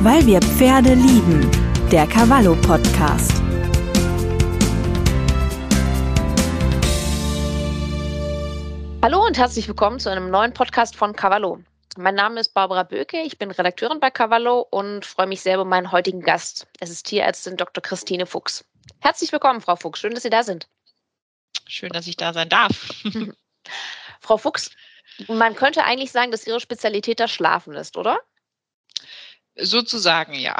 [0.00, 1.50] Weil wir Pferde lieben.
[1.90, 3.32] Der Cavallo Podcast.
[9.02, 11.58] Hallo und herzlich willkommen zu einem neuen Podcast von Cavallo.
[11.96, 15.64] Mein Name ist Barbara Böke, ich bin Redakteurin bei Cavallo und freue mich sehr über
[15.64, 16.68] meinen heutigen Gast.
[16.78, 17.82] Es ist Tierärztin Dr.
[17.82, 18.64] Christine Fuchs.
[19.00, 19.98] Herzlich willkommen, Frau Fuchs.
[19.98, 20.68] Schön, dass Sie da sind.
[21.66, 22.88] Schön, dass ich da sein darf.
[24.20, 24.70] Frau Fuchs,
[25.26, 28.20] man könnte eigentlich sagen, dass Ihre Spezialität das Schlafen ist, oder?
[29.60, 30.56] Sozusagen, ja.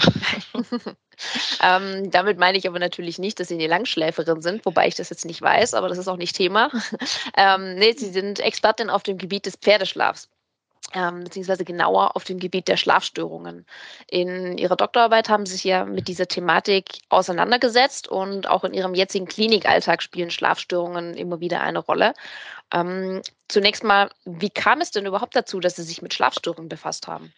[1.62, 5.10] ähm, damit meine ich aber natürlich nicht, dass Sie eine Langschläferin sind, wobei ich das
[5.10, 6.70] jetzt nicht weiß, aber das ist auch nicht Thema.
[7.36, 10.28] ähm, nee, Sie sind Expertin auf dem Gebiet des Pferdeschlafs.
[10.94, 13.66] Ähm, beziehungsweise genauer auf dem Gebiet der Schlafstörungen.
[14.06, 18.94] In Ihrer Doktorarbeit haben Sie sich ja mit dieser Thematik auseinandergesetzt und auch in Ihrem
[18.94, 22.14] jetzigen Klinikalltag spielen Schlafstörungen immer wieder eine Rolle.
[22.72, 27.06] Ähm, zunächst mal, wie kam es denn überhaupt dazu, dass Sie sich mit Schlafstörungen befasst
[27.06, 27.34] haben?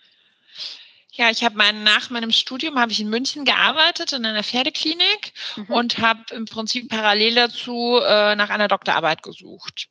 [1.12, 5.32] Ja, ich habe mein, nach meinem Studium habe ich in München gearbeitet in einer Pferdeklinik
[5.56, 5.66] mhm.
[5.66, 9.88] und habe im Prinzip parallel dazu äh, nach einer Doktorarbeit gesucht.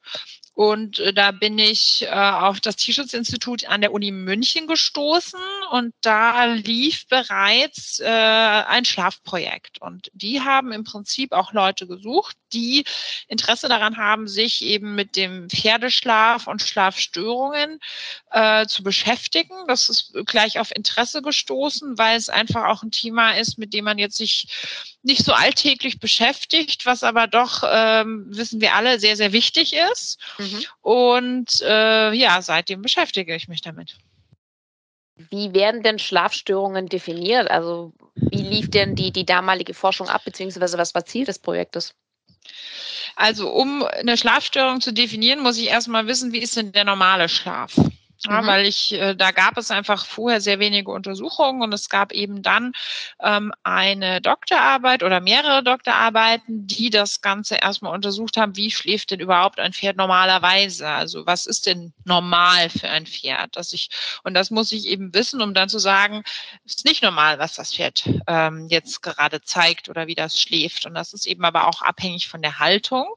[0.59, 5.39] Und äh, da bin ich äh, auf das Tierschutzinstitut an der Uni München gestoßen
[5.71, 9.79] und da lief bereits äh, ein Schlafprojekt.
[9.79, 12.83] Und die haben im Prinzip auch Leute gesucht, die
[13.29, 17.79] Interesse daran haben, sich eben mit dem Pferdeschlaf und Schlafstörungen
[18.31, 19.55] äh, zu beschäftigen.
[19.67, 23.85] Das ist gleich auf Interesse gestoßen, weil es einfach auch ein Thema ist, mit dem
[23.85, 24.49] man jetzt sich
[25.01, 30.19] nicht so alltäglich beschäftigt, was aber doch, ähm, wissen wir alle, sehr, sehr wichtig ist.
[30.37, 30.65] Mhm.
[30.81, 33.97] Und äh, ja, seitdem beschäftige ich mich damit.
[35.29, 37.49] Wie werden denn Schlafstörungen definiert?
[37.51, 41.93] Also wie lief denn die, die damalige Forschung ab, beziehungsweise was war Ziel des Projektes?
[43.15, 47.27] Also um eine Schlafstörung zu definieren, muss ich erstmal wissen, wie ist denn der normale
[47.27, 47.75] Schlaf?
[48.25, 48.47] Ja, mhm.
[48.47, 52.41] weil ich, äh, da gab es einfach vorher sehr wenige Untersuchungen und es gab eben
[52.41, 52.73] dann
[53.21, 59.21] ähm, eine Doktorarbeit oder mehrere Doktorarbeiten, die das Ganze erstmal untersucht haben, wie schläft denn
[59.21, 60.89] überhaupt ein Pferd normalerweise?
[60.89, 63.55] Also was ist denn normal für ein Pferd?
[63.55, 63.89] Dass ich,
[64.23, 66.23] und das muss ich eben wissen, um dann zu sagen,
[66.65, 70.85] es ist nicht normal, was das Pferd ähm, jetzt gerade zeigt oder wie das schläft.
[70.85, 73.07] Und das ist eben aber auch abhängig von der Haltung.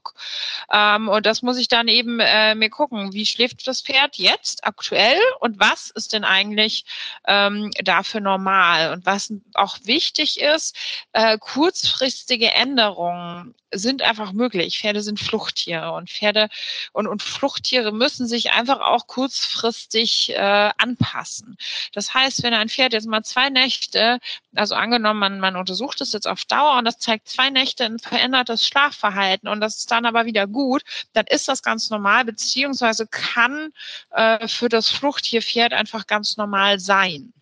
[0.71, 4.65] Ähm, und das muss ich dann eben äh, mir gucken, wie schläft das Pferd jetzt
[4.65, 6.85] aktuell aktuell und was ist denn eigentlich
[7.27, 8.93] ähm, dafür normal?
[8.93, 10.75] Und was auch wichtig ist,
[11.13, 14.79] äh, kurzfristige Änderungen sind einfach möglich.
[14.79, 16.49] Pferde sind Fluchttiere und Pferde
[16.91, 21.57] und, und Fluchttiere müssen sich einfach auch kurzfristig äh, anpassen.
[21.93, 24.19] Das heißt, wenn ein Pferd jetzt mal zwei Nächte,
[24.55, 27.99] also angenommen, man, man untersucht es jetzt auf Dauer und das zeigt zwei Nächte ein
[27.99, 30.83] verändertes Schlafverhalten und das ist dann aber wieder gut,
[31.13, 33.73] dann ist das ganz normal, beziehungsweise kann
[34.11, 37.33] äh, für das das Fluchttierpferd einfach ganz normal sein.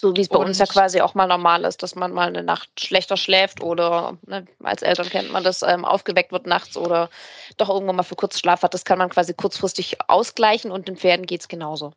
[0.00, 2.26] So wie es bei und uns ja quasi auch mal normal ist, dass man mal
[2.26, 6.76] eine Nacht schlechter schläft oder ne, als Eltern kennt man das, ähm, aufgeweckt wird nachts
[6.76, 7.08] oder
[7.56, 8.74] doch irgendwann mal für kurz Schlaf hat.
[8.74, 11.92] Das kann man quasi kurzfristig ausgleichen und den Pferden geht es genauso.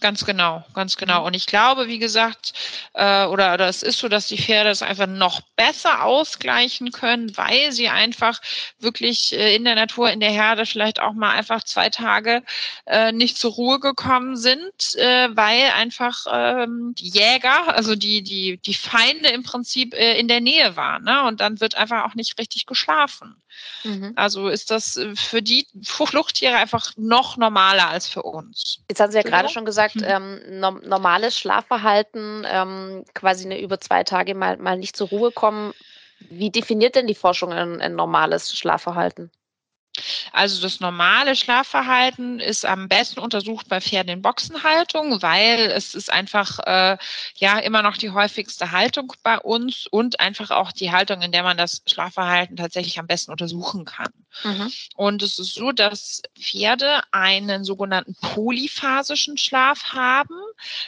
[0.00, 1.20] Ganz genau, ganz genau.
[1.20, 1.26] Mhm.
[1.26, 2.54] Und ich glaube, wie gesagt,
[2.94, 7.36] äh, oder, oder es ist so, dass die Pferde es einfach noch besser ausgleichen können,
[7.36, 8.40] weil sie einfach
[8.78, 12.42] wirklich äh, in der Natur, in der Herde vielleicht auch mal einfach zwei Tage
[12.86, 18.56] äh, nicht zur Ruhe gekommen sind, äh, weil einfach ähm, die Jäger, also die, die,
[18.56, 21.04] die Feinde im Prinzip äh, in der Nähe waren.
[21.04, 21.24] Ne?
[21.24, 23.36] Und dann wird einfach auch nicht richtig geschlafen.
[23.84, 24.12] Mhm.
[24.16, 28.78] Also ist das äh, für die Fluchttiere einfach noch normaler als für uns.
[28.88, 30.04] Jetzt haben Sie ja gerade schon gesagt, mhm.
[30.04, 35.32] ähm, no normales Schlafverhalten, ähm, quasi eine über zwei Tage mal, mal nicht zur Ruhe
[35.32, 35.72] kommen.
[36.28, 39.30] Wie definiert denn die Forschung ein, ein normales Schlafverhalten?
[40.32, 46.12] Also das normale Schlafverhalten ist am besten untersucht bei Pferden in Boxenhaltung, weil es ist
[46.12, 46.96] einfach äh,
[47.36, 51.42] ja immer noch die häufigste Haltung bei uns und einfach auch die Haltung, in der
[51.42, 54.12] man das Schlafverhalten tatsächlich am besten untersuchen kann.
[54.44, 54.72] Mhm.
[54.96, 60.36] Und es ist so, dass Pferde einen sogenannten polyphasischen Schlaf haben.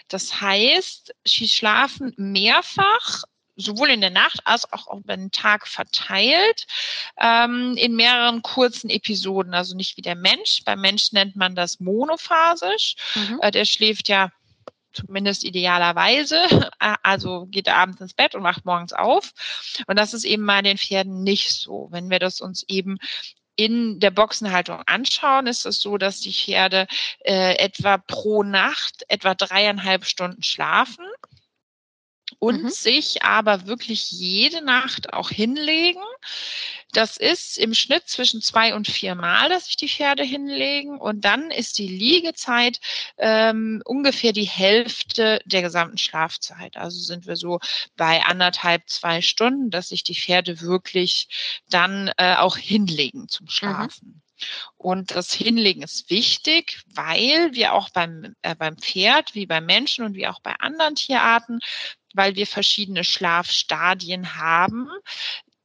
[0.08, 3.25] Das heißt, sie schlafen mehrfach
[3.64, 6.67] sowohl in der Nacht als auch über den Tag verteilt,
[7.20, 10.62] ähm, in mehreren kurzen Episoden, also nicht wie der Mensch.
[10.64, 12.97] Beim Mensch nennt man das monophasisch.
[13.14, 13.41] Mhm.
[13.43, 14.31] Äh, der schläft ja
[14.93, 16.37] zumindest idealerweise,
[16.81, 19.32] äh, also geht er abends ins Bett und wacht morgens auf.
[19.87, 21.88] Und das ist eben bei den Pferden nicht so.
[21.91, 22.99] Wenn wir das uns eben
[23.55, 26.87] in der Boxenhaltung anschauen, ist es so, dass die Pferde
[27.20, 31.05] äh, etwa pro Nacht etwa dreieinhalb Stunden schlafen.
[32.43, 32.71] Und mhm.
[32.71, 36.03] sich aber wirklich jede Nacht auch hinlegen.
[36.91, 40.99] Das ist im Schnitt zwischen zwei und vier Mal, dass sich die Pferde hinlegen.
[40.99, 42.81] Und dann ist die Liegezeit
[43.17, 46.77] ähm, ungefähr die Hälfte der gesamten Schlafzeit.
[46.77, 47.61] Also sind wir so
[47.97, 53.50] bei anderthalb, zwei Stunden, dass sich die Pferde wirklich dann äh, auch hinlegen zum mhm.
[53.50, 54.09] Schlafen.
[54.17, 54.23] Mhm.
[54.77, 60.05] Und das Hinlegen ist wichtig, weil wir auch beim, äh, beim Pferd, wie beim Menschen
[60.05, 61.61] und wie auch bei anderen Tierarten,
[62.14, 64.88] weil wir verschiedene Schlafstadien haben,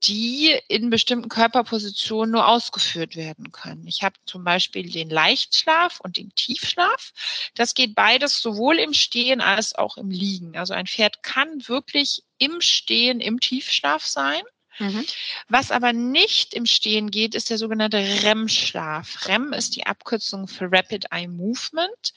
[0.04, 3.88] die in bestimmten Körperpositionen nur ausgeführt werden können.
[3.88, 7.12] Ich habe zum Beispiel den Leichtschlaf und den Tiefschlaf.
[7.56, 10.56] Das geht beides sowohl im Stehen als auch im Liegen.
[10.56, 14.42] Also ein Pferd kann wirklich im Stehen im Tiefschlaf sein.
[14.80, 15.06] Mhm.
[15.50, 19.28] Was aber nicht im Stehen geht, ist der sogenannte REM-Schlaf.
[19.28, 22.14] REM ist die Abkürzung für Rapid Eye Movement.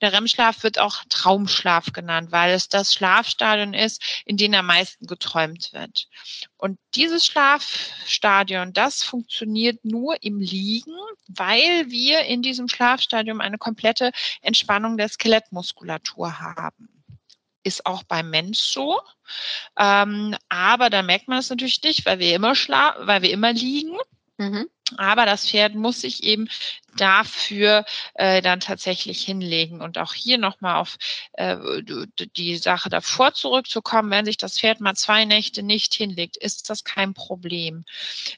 [0.00, 5.06] Der REM-Schlaf wird auch Traumschlaf genannt, weil es das Schlafstadion ist, in dem am meisten
[5.06, 6.08] geträumt wird.
[6.56, 10.94] Und dieses Schlafstadion, das funktioniert nur im Liegen,
[11.28, 17.01] weil wir in diesem Schlafstadium eine komplette Entspannung der Skelettmuskulatur haben
[17.62, 19.00] ist auch beim Mensch so.
[19.78, 23.52] Ähm, aber da merkt man es natürlich nicht, weil wir immer schlafen, weil wir immer
[23.52, 23.96] liegen.
[24.38, 24.68] Mhm.
[24.98, 26.48] Aber das Pferd muss sich eben
[26.96, 29.80] dafür äh, dann tatsächlich hinlegen.
[29.80, 30.98] Und auch hier nochmal auf
[31.32, 31.56] äh,
[32.36, 36.84] die Sache davor zurückzukommen, wenn sich das Pferd mal zwei Nächte nicht hinlegt, ist das
[36.84, 37.84] kein Problem.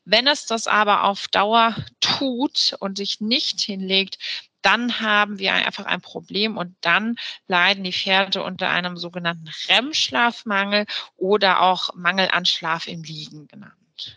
[0.05, 4.19] Wenn es das aber auf Dauer tut und sich nicht hinlegt,
[4.65, 7.17] dann haben wir einfach ein Problem und dann
[7.47, 14.17] leiden die Pferde unter einem sogenannten REM-Schlafmangel oder auch Mangel an Schlaf im Liegen genannt.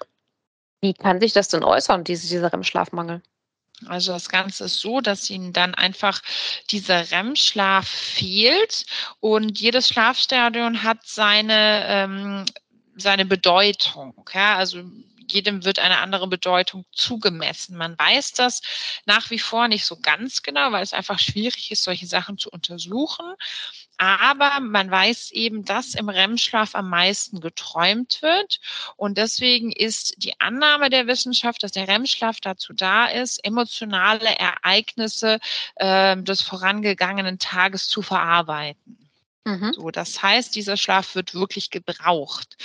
[0.81, 3.21] Wie kann sich das denn äußern, diese, dieser REM-Schlafmangel?
[3.85, 6.21] Also das Ganze ist so, dass ihnen dann einfach
[6.71, 8.85] dieser REM-Schlaf fehlt
[9.19, 12.45] und jedes Schlafstadion hat seine, ähm,
[12.95, 14.27] seine Bedeutung.
[14.33, 14.55] Ja?
[14.55, 14.83] Also
[15.31, 17.77] jedem wird eine andere Bedeutung zugemessen.
[17.77, 18.61] Man weiß das
[19.05, 22.49] nach wie vor nicht so ganz genau, weil es einfach schwierig ist, solche Sachen zu
[22.49, 23.25] untersuchen.
[23.97, 28.59] Aber man weiß eben, dass im REM-Schlaf am meisten geträumt wird.
[28.95, 35.39] Und deswegen ist die Annahme der Wissenschaft, dass der REM-Schlaf dazu da ist, emotionale Ereignisse
[35.75, 39.06] äh, des vorangegangenen Tages zu verarbeiten.
[39.47, 39.71] Mhm.
[39.73, 42.57] So, das heißt, dieser Schlaf wird wirklich gebraucht.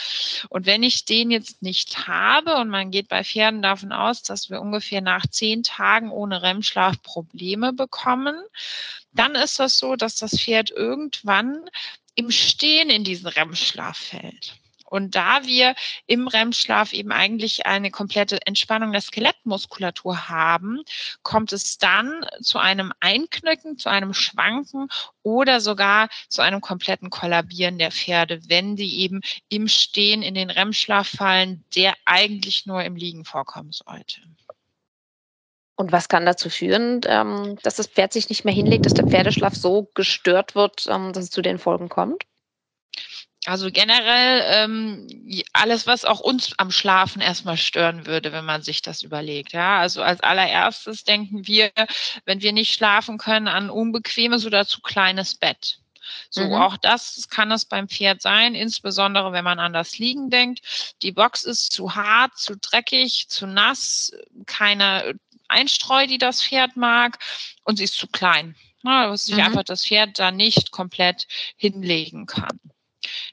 [0.48, 4.50] Und wenn ich den jetzt nicht habe und man geht bei Pferden davon aus, dass
[4.50, 8.34] wir ungefähr nach zehn Tagen ohne REM-Schlaf Probleme bekommen,
[9.12, 11.70] dann ist das so, dass das Pferd irgendwann
[12.16, 14.56] im Stehen in diesen REM-Schlaf fällt.
[14.92, 15.74] Und da wir
[16.06, 20.82] im REM-Schlaf eben eigentlich eine komplette Entspannung der Skelettmuskulatur haben,
[21.22, 24.88] kommt es dann zu einem Einknicken, zu einem Schwanken
[25.22, 30.50] oder sogar zu einem kompletten Kollabieren der Pferde, wenn die eben im Stehen in den
[30.50, 34.20] REM-Schlaf fallen, der eigentlich nur im Liegen vorkommen sollte.
[35.74, 39.06] Und was kann dazu führen, ähm, dass das Pferd sich nicht mehr hinlegt, dass der
[39.06, 42.24] Pferdeschlaf so gestört wird, ähm, dass es zu den Folgen kommt?
[43.44, 48.82] Also generell ähm, alles, was auch uns am Schlafen erstmal stören würde, wenn man sich
[48.82, 49.52] das überlegt.
[49.52, 51.72] Ja, also als allererstes denken wir,
[52.24, 55.78] wenn wir nicht schlafen können, an unbequemes oder zu kleines Bett.
[56.30, 56.54] So, mhm.
[56.54, 60.94] auch das kann es beim Pferd sein, insbesondere wenn man an das Liegen denkt.
[61.02, 64.12] Die Box ist zu hart, zu dreckig, zu nass,
[64.46, 65.14] keine
[65.48, 67.18] Einstreu, die das Pferd mag,
[67.64, 68.54] und sie ist zu klein.
[68.82, 69.42] Na, dass sich mhm.
[69.42, 71.26] einfach das Pferd da nicht komplett
[71.56, 72.58] hinlegen kann.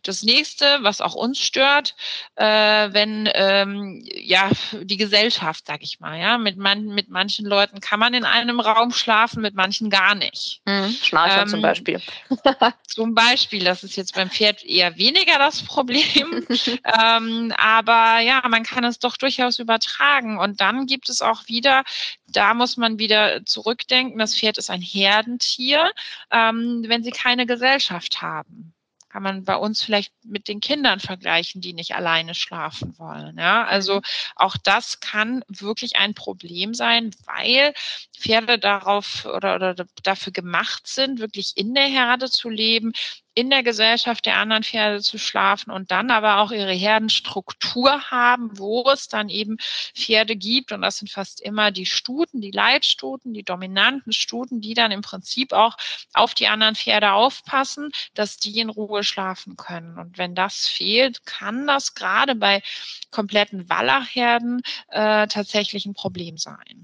[0.04, 1.96] Das nächste, was auch uns stört,
[2.36, 4.50] äh, wenn ähm, ja
[4.82, 8.60] die Gesellschaft, sag ich mal, ja, mit, man, mit manchen Leuten kann man in einem
[8.60, 10.62] Raum schlafen, mit manchen gar nicht.
[10.66, 12.02] Mhm, Schnarcher ähm, zum Beispiel.
[12.88, 16.46] zum Beispiel, das ist jetzt beim Pferd eher weniger das Problem,
[17.02, 20.38] ähm, aber ja, man kann es doch durchaus übertragen.
[20.40, 21.84] Und dann gibt es auch wieder,
[22.28, 25.92] da muss man wieder zurückdenken, das Pferd ist ein Herdentier,
[26.32, 28.74] ähm, wenn sie keine Gesellschaft haben
[29.20, 33.38] kann man bei uns vielleicht mit den Kindern vergleichen, die nicht alleine schlafen wollen.
[33.38, 34.02] Ja, also mhm.
[34.38, 37.74] auch das kann wirklich ein Problem sein, weil
[38.18, 42.94] Pferde darauf oder, oder dafür gemacht sind, wirklich in der Herde zu leben,
[43.40, 48.58] in der Gesellschaft der anderen Pferde zu schlafen und dann aber auch ihre Herdenstruktur haben,
[48.58, 49.56] wo es dann eben
[49.96, 50.74] Pferde gibt.
[50.74, 55.02] Und das sind fast immer die Stuten, die Leitstuten, die dominanten Stuten, die dann im
[55.02, 55.78] Prinzip auch
[56.14, 59.98] auf die anderen Pferde aufpassen, dass die in Ruhe schlafen können.
[59.98, 62.62] Und wenn das fehlt, kann das gerade bei
[63.10, 66.84] kompletten Wallachherden äh, tatsächlich ein Problem sein.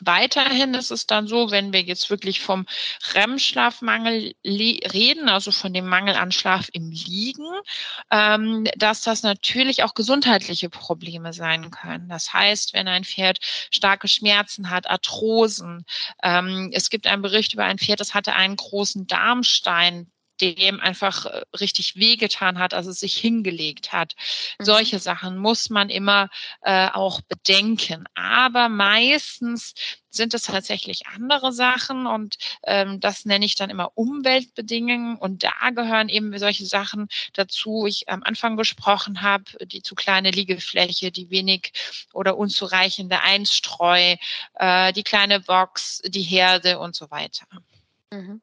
[0.00, 2.66] Weiterhin ist es dann so, wenn wir jetzt wirklich vom
[3.14, 7.46] REM-Schlafmangel reden, also von dem Mangel an Schlaf im Liegen,
[8.10, 12.08] ähm, dass das natürlich auch gesundheitliche Probleme sein können.
[12.08, 13.38] Das heißt, wenn ein Pferd
[13.70, 15.84] starke Schmerzen hat, Arthrosen,
[16.22, 21.26] ähm, es gibt einen Bericht über ein Pferd, das hatte einen großen Darmstein, dem einfach
[21.26, 24.14] äh, richtig wehgetan hat, also sich hingelegt hat.
[24.58, 24.64] Mhm.
[24.64, 26.28] Solche Sachen muss man immer
[26.62, 28.04] äh, auch bedenken.
[28.14, 29.74] Aber meistens
[30.16, 35.70] sind es tatsächlich andere Sachen und ähm, das nenne ich dann immer Umweltbedingungen und da
[35.70, 41.30] gehören eben solche Sachen dazu, ich am Anfang besprochen habe, die zu kleine Liegefläche, die
[41.30, 41.72] wenig
[42.12, 44.16] oder unzureichende Einstreu,
[44.54, 47.46] äh, die kleine Box, die Herde und so weiter.
[48.10, 48.40] Mhm.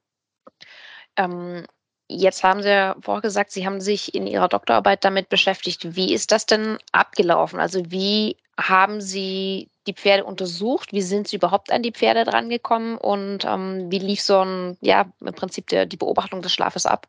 [1.16, 1.66] Ähm,
[2.16, 5.96] Jetzt haben Sie ja vorher gesagt, Sie haben sich in Ihrer Doktorarbeit damit beschäftigt.
[5.96, 7.60] Wie ist das denn abgelaufen?
[7.60, 10.94] Also wie haben Sie die Pferde untersucht?
[10.94, 12.98] Wie sind Sie überhaupt an die Pferde drangekommen?
[12.98, 17.08] Und ähm, wie lief so ein, ja, im Prinzip der, die Beobachtung des Schlafes ab?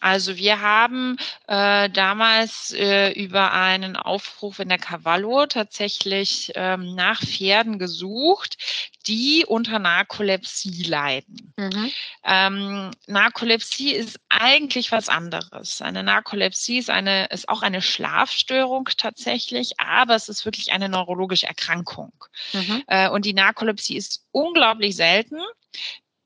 [0.00, 1.16] Also wir haben
[1.48, 8.58] äh, damals äh, über einen Aufruf in der Cavallo tatsächlich ähm, nach Pferden gesucht,
[9.06, 11.52] die unter Narkolepsie leiden.
[11.56, 11.92] Mhm.
[12.24, 15.80] Ähm, Narkolepsie ist eigentlich was anderes.
[15.80, 21.46] Eine Narkolepsie ist, eine, ist auch eine Schlafstörung tatsächlich, aber es ist wirklich eine neurologische
[21.46, 22.12] Erkrankung.
[22.52, 22.82] Mhm.
[22.86, 25.38] Äh, und die Narkolepsie ist unglaublich selten,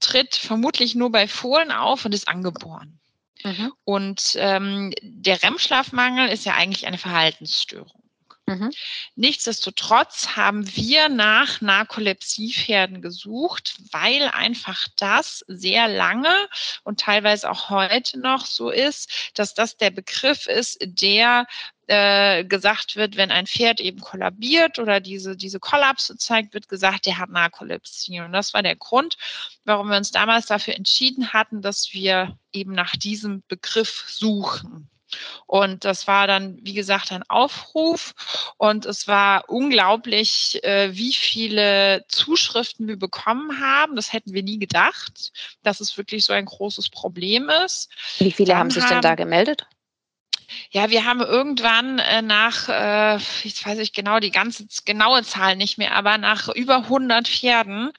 [0.00, 2.98] tritt vermutlich nur bei Fohlen auf und ist angeboren.
[3.44, 3.72] Mhm.
[3.84, 8.02] Und ähm, der REM-Schlafmangel ist ja eigentlich eine Verhaltensstörung.
[8.50, 8.72] Mhm.
[9.14, 16.34] Nichtsdestotrotz haben wir nach Narkolepsiepferden gesucht, weil einfach das sehr lange
[16.82, 21.46] und teilweise auch heute noch so ist, dass das der Begriff ist, der
[21.86, 27.06] äh, gesagt wird, wenn ein Pferd eben kollabiert oder diese, diese Kollapse zeigt, wird gesagt,
[27.06, 28.20] der hat Narkolepsie.
[28.20, 29.16] Und das war der Grund,
[29.64, 34.88] warum wir uns damals dafür entschieden hatten, dass wir eben nach diesem Begriff suchen.
[35.46, 38.14] Und das war dann, wie gesagt, ein Aufruf.
[38.56, 43.96] Und es war unglaublich, äh, wie viele Zuschriften wir bekommen haben.
[43.96, 47.90] Das hätten wir nie gedacht, dass es wirklich so ein großes Problem ist.
[48.18, 49.66] Wie viele dann haben sich denn da gemeldet?
[50.70, 55.56] Ja, wir haben irgendwann äh, nach, äh, ich weiß nicht genau die ganze genaue Zahl
[55.56, 57.92] nicht mehr, aber nach über 100 Pferden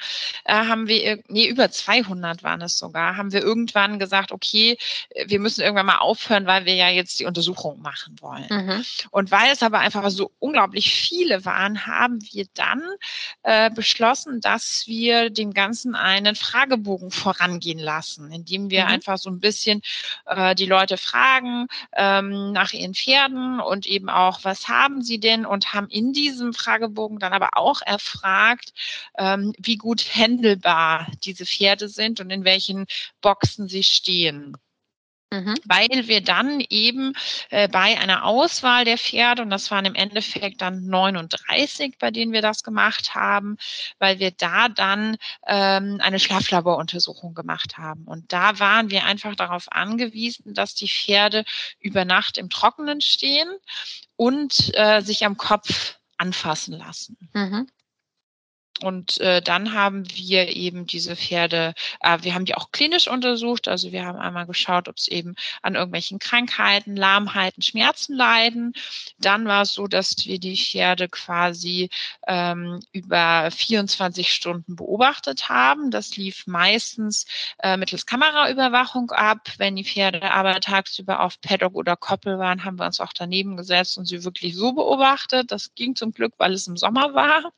[0.46, 4.78] äh, haben wir, nee, über 200 waren es sogar, haben wir irgendwann gesagt, okay,
[5.26, 8.48] wir müssen irgendwann mal aufhören, weil wir ja jetzt die Untersuchung machen wollen.
[8.50, 8.86] Mhm.
[9.12, 12.84] Und weil es aber einfach so unglaublich viele waren, haben wir dann
[13.44, 18.92] äh, beschlossen, dass wir dem Ganzen einen Fragebogen vorangehen lassen, indem wir mhm.
[18.92, 19.82] einfach so ein bisschen
[20.26, 25.46] äh, die Leute fragen, ähm, nach ihren Pferden und eben auch, was haben sie denn
[25.46, 28.74] und haben in diesem Fragebogen dann aber auch erfragt,
[29.18, 32.88] ähm, wie gut händelbar diese Pferde sind und in welchen
[33.22, 34.58] Boxen sie stehen.
[35.32, 35.56] Mhm.
[35.64, 37.14] Weil wir dann eben
[37.50, 42.34] äh, bei einer Auswahl der Pferde, und das waren im Endeffekt dann 39, bei denen
[42.34, 43.58] wir das gemacht haben,
[43.98, 45.16] weil wir da dann
[45.48, 48.04] ähm, eine Schlaflaboruntersuchung gemacht haben.
[48.04, 51.46] Und da waren wir einfach darauf angewiesen, dass die Pferde
[51.80, 53.50] über Nacht im Trockenen stehen
[54.18, 57.18] und äh, sich am Kopf anfassen lassen.
[57.34, 57.68] Mhm.
[58.84, 63.68] Und äh, dann haben wir eben diese Pferde, äh, wir haben die auch klinisch untersucht.
[63.68, 68.74] Also wir haben einmal geschaut, ob es eben an irgendwelchen Krankheiten, Lahmheiten, Schmerzen leiden.
[69.20, 71.90] Dann war es so, dass wir die Pferde quasi
[72.28, 75.92] ähm, über 24 Stunden beobachtet haben.
[75.92, 77.26] Das lief meistens
[77.60, 79.50] äh, mittels Kameraüberwachung ab.
[79.58, 83.58] Wenn die Pferde aber tagsüber auf Paddock oder Koppel waren, haben wir uns auch daneben
[83.58, 85.52] gesetzt und sie wirklich so beobachtet.
[85.52, 87.52] Das ging zum Glück, weil es im Sommer war.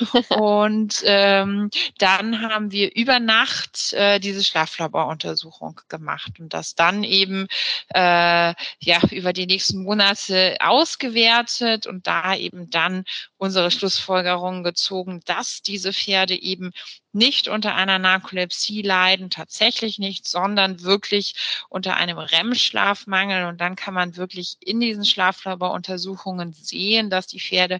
[0.38, 1.68] Und Und ähm,
[1.98, 7.48] dann haben wir über Nacht äh, diese Schlaflaboruntersuchung gemacht und das dann eben
[7.88, 13.04] äh, ja über die nächsten Monate ausgewertet und da eben dann
[13.36, 16.72] unsere Schlussfolgerungen gezogen, dass diese Pferde eben
[17.14, 21.34] nicht unter einer Narkolepsie leiden, tatsächlich nicht, sondern wirklich
[21.68, 23.46] unter einem REM-Schlafmangel.
[23.46, 27.78] Und dann kann man wirklich in diesen Schlaflaboruntersuchungen sehen, dass die Pferde,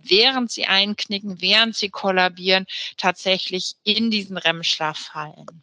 [0.00, 5.62] während sie einknicken, während sie kollabieren, tatsächlich in diesen REM-Schlaf fallen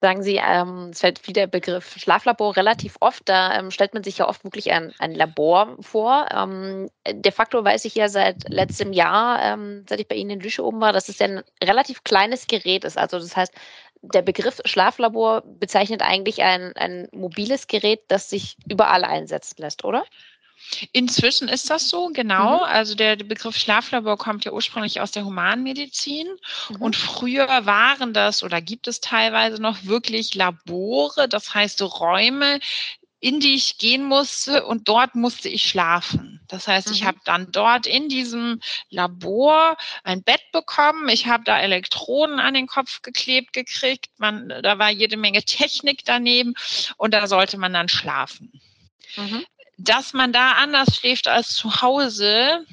[0.00, 3.28] sagen Sie, ähm, es fällt wieder der Begriff Schlaflabor relativ oft.
[3.28, 6.26] Da ähm, stellt man sich ja oft wirklich ein, ein Labor vor.
[6.30, 10.40] Ähm, de facto weiß ich ja seit letztem Jahr, ähm, seit ich bei Ihnen in
[10.40, 12.98] Lüsche oben war, dass es ein relativ kleines Gerät ist.
[12.98, 13.54] Also das heißt,
[14.02, 20.04] der Begriff Schlaflabor bezeichnet eigentlich ein, ein mobiles Gerät, das sich überall einsetzen lässt, oder?
[20.92, 22.58] Inzwischen ist das so, genau.
[22.58, 22.64] Mhm.
[22.64, 26.28] Also der, Begriff Schlaflabor kommt ja ursprünglich aus der Humanmedizin.
[26.68, 26.76] Mhm.
[26.76, 32.60] Und früher waren das oder gibt es teilweise noch wirklich Labore, das heißt Räume,
[33.18, 36.40] in die ich gehen musste und dort musste ich schlafen.
[36.48, 37.06] Das heißt, ich mhm.
[37.06, 41.08] habe dann dort in diesem Labor ein Bett bekommen.
[41.08, 44.10] Ich habe da Elektroden an den Kopf geklebt gekriegt.
[44.18, 46.54] Man, da war jede Menge Technik daneben
[46.98, 48.60] und da sollte man dann schlafen.
[49.16, 49.44] Mhm.
[49.78, 52.64] Dass man da anders schläft als zu Hause,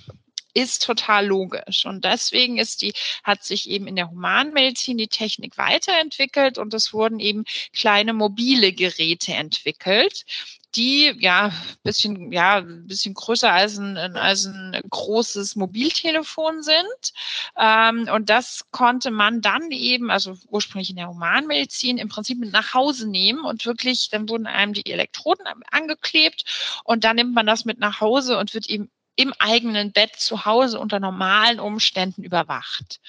[0.53, 1.85] ist total logisch.
[1.85, 2.93] Und deswegen ist die,
[3.23, 7.43] hat sich eben in der Humanmedizin die Technik weiterentwickelt und es wurden eben
[7.73, 10.25] kleine mobile Geräte entwickelt,
[10.75, 11.51] die ja
[11.83, 17.13] bisschen ja bisschen größer als ein als ein großes Mobiltelefon sind
[17.57, 22.51] ähm, und das konnte man dann eben also ursprünglich in der Humanmedizin im Prinzip mit
[22.51, 26.45] nach Hause nehmen und wirklich dann wurden einem die Elektroden angeklebt
[26.83, 30.45] und dann nimmt man das mit nach Hause und wird eben im eigenen Bett zu
[30.45, 32.99] Hause unter normalen Umständen überwacht.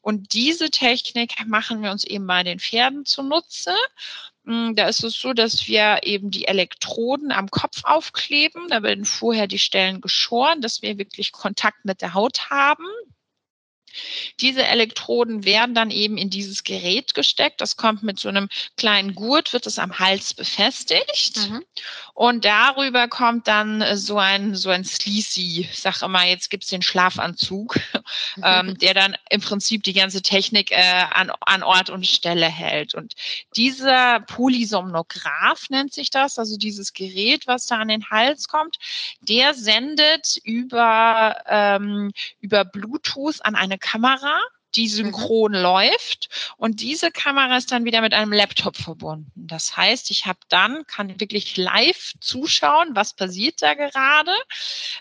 [0.00, 3.74] Und diese Technik machen wir uns eben bei den Pferden zunutze.
[4.50, 8.66] Hm, da ist es so, dass wir eben die Elektroden am Kopf aufkleben.
[8.68, 12.84] Da werden vorher die Stellen geschoren, dass wir wirklich Kontakt mit der Haut haben.
[14.40, 17.60] Diese Elektroden werden dann eben in dieses Gerät gesteckt.
[17.60, 21.48] Das kommt mit so einem kleinen Gurt, wird es am Hals befestigt.
[21.48, 21.64] Mhm.
[22.14, 26.68] Und darüber kommt dann äh, so ein, so ein Sleazy, ich sag immer, jetzt gibt's
[26.68, 27.76] den Schlafanzug,
[28.36, 28.42] mhm.
[28.44, 32.94] ähm, der dann im Prinzip die ganze Technik äh, an, an Ort und Stelle hält.
[32.94, 33.14] Und
[33.56, 38.76] dieser Polysomnograph nennt sich das, also dieses Gerät, was da an den Hals kommt,
[39.20, 44.40] der sendet über, ähm, über Bluetooth an eine Kamera,
[44.74, 44.92] die mhm.
[44.92, 45.58] synchron mhm.
[45.58, 49.32] läuft und diese Kamera ist dann wieder mit einem Laptop verbunden.
[49.34, 54.32] Das heißt, ich habe dann, kann wirklich live zuschauen, was passiert da gerade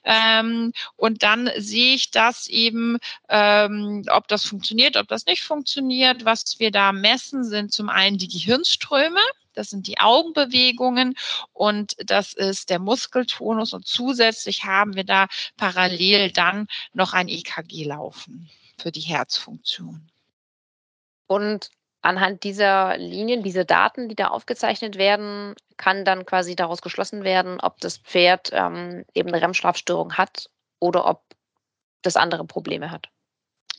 [0.04, 2.98] ähm, und dann sehe ich das eben,
[3.30, 6.26] ähm, ob das funktioniert, ob das nicht funktioniert.
[6.26, 9.20] Was wir da messen, sind zum einen die Gehirnströme,
[9.54, 11.16] das sind die Augenbewegungen
[11.54, 17.84] und das ist der Muskeltonus und zusätzlich haben wir da parallel dann noch ein EKG
[17.84, 20.10] laufen für die Herzfunktion.
[21.28, 21.70] Und
[22.02, 27.60] anhand dieser Linien, diese Daten, die da aufgezeichnet werden, kann dann quasi daraus geschlossen werden,
[27.60, 30.50] ob das Pferd ähm, eben eine REM-Schlafstörung hat
[30.80, 31.24] oder ob
[32.02, 33.10] das andere Probleme hat.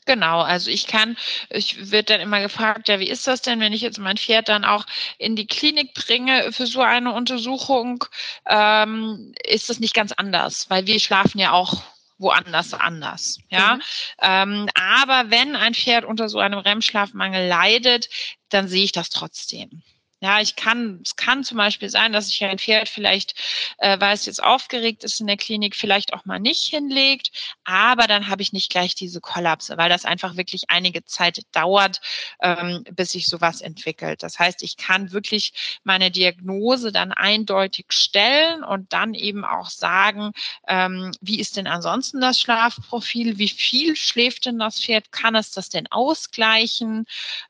[0.07, 1.17] Genau, also ich kann,
[1.51, 4.49] ich wird dann immer gefragt, ja, wie ist das denn, wenn ich jetzt mein Pferd
[4.49, 4.87] dann auch
[5.19, 8.05] in die Klinik bringe für so eine Untersuchung,
[8.47, 11.83] ähm, ist das nicht ganz anders, weil wir schlafen ja auch
[12.21, 13.39] woanders anders.
[13.49, 13.83] Ja, mhm.
[14.21, 18.09] ähm, aber wenn ein Pferd unter so einem REM-Schlafmangel leidet,
[18.51, 19.83] dann sehe ich das trotzdem.
[20.23, 23.35] Ja, ich kann, es kann zum Beispiel sein, dass sich ein Pferd vielleicht,
[23.79, 27.31] äh, weil es jetzt aufgeregt ist in der Klinik, vielleicht auch mal nicht hinlegt,
[27.65, 32.03] aber dann habe ich nicht gleich diese Kollapse, weil das einfach wirklich einige Zeit dauert,
[32.43, 34.23] ähm, bis sich sowas entwickelt.
[34.23, 40.33] Das heißt, ich kann wirklich meine Diagnose dann eindeutig stellen und dann eben auch sagen,
[40.69, 45.51] ähm, wie ist denn ansonsten das Schlafprofil, wie viel schläft denn das Pferd, kann es
[45.51, 47.07] das denn ausgleichen?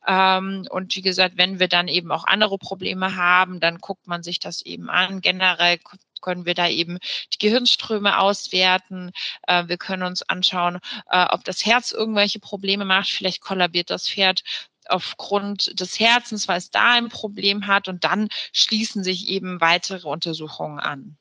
[0.06, 4.22] Ähm, und wie gesagt, wenn wir dann eben auch andere Probleme haben, dann guckt man
[4.22, 5.20] sich das eben an.
[5.20, 5.78] Generell
[6.20, 6.98] können wir da eben
[7.32, 9.10] die Gehirnströme auswerten.
[9.46, 10.78] Äh, wir können uns anschauen,
[11.10, 13.10] äh, ob das Herz irgendwelche Probleme macht.
[13.10, 14.42] Vielleicht kollabiert das Pferd
[14.86, 17.88] aufgrund des Herzens, weil es da ein Problem hat.
[17.88, 21.16] Und dann schließen sich eben weitere Untersuchungen an.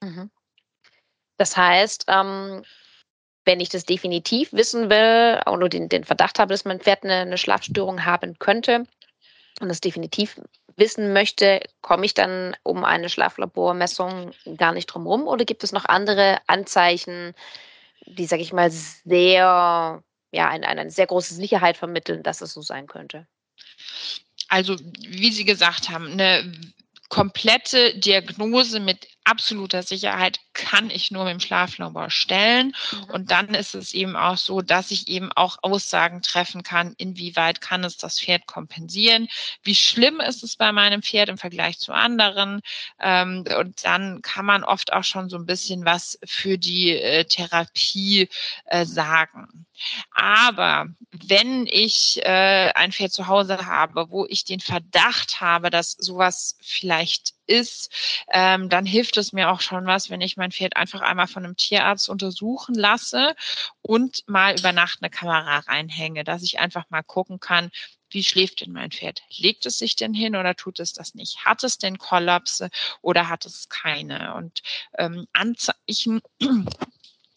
[0.00, 0.30] Mhm.
[1.36, 2.62] Das heißt, ähm,
[3.44, 7.16] wenn ich das definitiv wissen will oder den, den Verdacht habe, dass mein Pferd eine,
[7.20, 8.86] eine Schlafstörung haben könnte
[9.60, 10.40] und das definitiv
[10.76, 15.72] wissen möchte, komme ich dann um eine Schlaflabormessung gar nicht drum rum oder gibt es
[15.72, 17.34] noch andere Anzeichen,
[18.06, 20.02] die, sage ich mal, sehr,
[20.32, 23.26] ja, eine, eine sehr große Sicherheit vermitteln, dass es so sein könnte?
[24.48, 26.52] Also, wie Sie gesagt haben, eine
[27.08, 32.72] komplette Diagnose mit absoluter Sicherheit kann ich nur mit dem Schlaflabor stellen.
[33.12, 37.60] Und dann ist es eben auch so, dass ich eben auch Aussagen treffen kann, inwieweit
[37.60, 39.28] kann es das Pferd kompensieren,
[39.62, 42.60] wie schlimm ist es bei meinem Pferd im Vergleich zu anderen.
[43.00, 47.24] Ähm, und dann kann man oft auch schon so ein bisschen was für die äh,
[47.24, 48.28] Therapie
[48.66, 49.66] äh, sagen.
[50.12, 55.92] Aber wenn ich äh, ein Pferd zu Hause habe, wo ich den Verdacht habe, dass
[55.92, 57.90] sowas vielleicht ist,
[58.32, 61.44] ähm, dann hilft es mir auch schon was, wenn ich mein Pferd einfach einmal von
[61.44, 63.34] einem Tierarzt untersuchen lasse
[63.82, 67.70] und mal über Nacht eine Kamera reinhänge, dass ich einfach mal gucken kann,
[68.10, 69.22] wie schläft denn mein Pferd?
[69.36, 71.44] Legt es sich denn hin oder tut es das nicht?
[71.44, 72.70] Hat es denn Kollapse
[73.02, 74.34] oder hat es keine?
[74.34, 74.62] Und
[74.98, 76.20] ähm, Anzeichen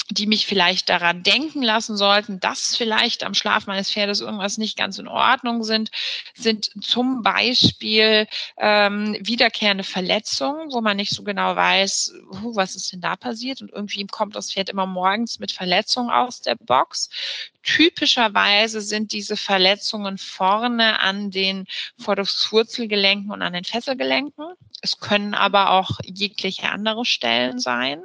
[0.10, 4.78] die mich vielleicht daran denken lassen sollten, dass vielleicht am Schlaf meines Pferdes irgendwas nicht
[4.78, 5.92] ganz in Ordnung sind,
[6.36, 12.92] sind zum Beispiel ähm, wiederkehrende Verletzungen, wo man nicht so genau weiß, uh, was ist
[12.92, 17.10] denn da passiert und irgendwie kommt das Pferd immer morgens mit Verletzungen aus der Box.
[17.63, 21.65] Typischerweise sind diese Verletzungen vorne an den
[21.97, 24.54] Vorderfußwurzelgelenken und an den Fesselgelenken.
[24.82, 28.04] Es können aber auch jegliche andere Stellen sein.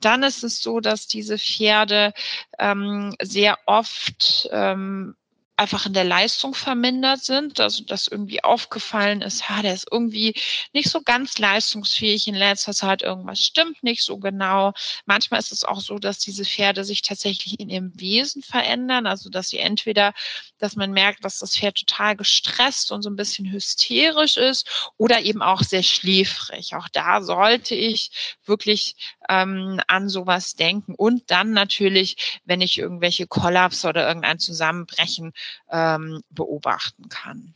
[0.00, 2.12] Dann ist es so, dass diese Pferde
[2.60, 5.16] ähm, sehr oft ähm,
[5.58, 10.34] einfach in der Leistung vermindert sind, also dass irgendwie aufgefallen ist, ha, der ist irgendwie
[10.74, 14.74] nicht so ganz leistungsfähig in letzter Zeit, irgendwas stimmt nicht so genau.
[15.06, 19.30] Manchmal ist es auch so, dass diese Pferde sich tatsächlich in ihrem Wesen verändern, also
[19.30, 20.12] dass sie entweder,
[20.58, 25.22] dass man merkt, dass das Pferd total gestresst und so ein bisschen hysterisch ist oder
[25.22, 26.74] eben auch sehr schläfrig.
[26.74, 28.94] Auch da sollte ich wirklich
[29.30, 35.32] ähm, an sowas denken und dann natürlich, wenn ich irgendwelche Kollaps oder irgendein Zusammenbrechen
[35.70, 37.54] ähm, beobachten kann.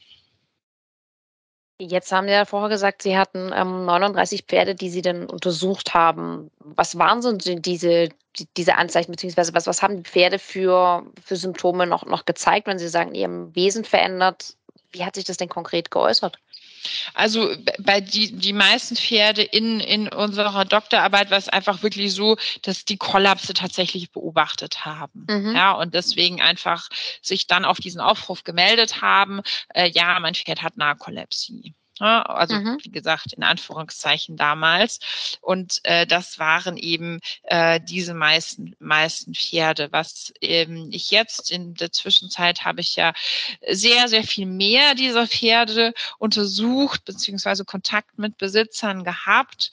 [1.81, 5.95] Jetzt haben Sie ja vorher gesagt, Sie hatten ähm, 39 Pferde, die Sie dann untersucht
[5.95, 6.51] haben.
[6.59, 11.37] Was waren so diese, die, diese Anzeichen, beziehungsweise was, was haben die Pferde für, für
[11.37, 14.57] Symptome noch, noch gezeigt, wenn Sie sagen, Ihrem Wesen verändert?
[14.93, 16.39] Wie hat sich das denn konkret geäußert?
[17.15, 22.37] Also bei die, die meisten Pferde in, in unserer Doktorarbeit war es einfach wirklich so,
[22.63, 25.27] dass die Kollapse tatsächlich beobachtet haben.
[25.29, 25.55] Mhm.
[25.55, 26.89] Ja, und deswegen einfach
[27.23, 29.41] sich dann auf diesen Aufruf gemeldet haben,
[29.75, 31.75] äh, ja, mein Pferd hat Narkolepsie.
[31.99, 32.79] Ja, also mhm.
[32.83, 35.01] wie gesagt, in Anführungszeichen damals.
[35.43, 39.89] Und äh, das waren eben äh, diese meisten, meisten Pferde.
[39.91, 43.13] Was ähm, ich jetzt in der Zwischenzeit habe ich ja
[43.69, 49.71] sehr, sehr viel mehr dieser Pferde untersucht, beziehungsweise Kontakt mit Besitzern gehabt.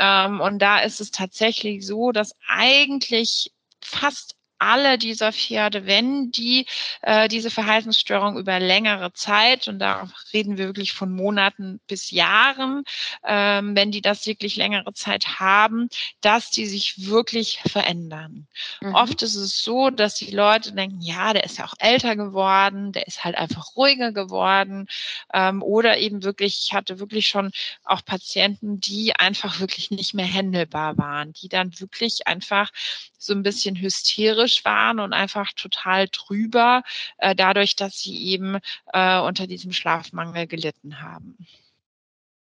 [0.00, 3.52] Ähm, und da ist es tatsächlich so, dass eigentlich
[3.84, 6.66] fast alle dieser Pferde, wenn die
[7.00, 12.84] äh, diese Verhaltensstörung über längere Zeit, und da reden wir wirklich von Monaten bis Jahren,
[13.24, 15.88] ähm, wenn die das wirklich längere Zeit haben,
[16.20, 18.46] dass die sich wirklich verändern.
[18.82, 18.94] Mhm.
[18.94, 22.92] Oft ist es so, dass die Leute denken, ja, der ist ja auch älter geworden,
[22.92, 24.88] der ist halt einfach ruhiger geworden.
[25.32, 27.50] Ähm, oder eben wirklich, ich hatte wirklich schon
[27.84, 32.70] auch Patienten, die einfach wirklich nicht mehr händelbar waren, die dann wirklich einfach
[33.20, 36.82] so ein bisschen hysterisch waren und einfach total drüber,
[37.18, 38.58] äh, dadurch, dass sie eben
[38.92, 41.36] äh, unter diesem Schlafmangel gelitten haben.